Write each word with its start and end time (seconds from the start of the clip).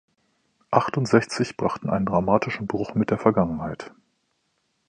Achtundsechzig 0.71 1.57
brachten 1.57 1.87
einen 1.91 2.07
dramatischen 2.07 2.65
Bruch 2.65 2.95
mit 2.95 3.11
der 3.11 3.19
Vergangenheit. 3.19 3.93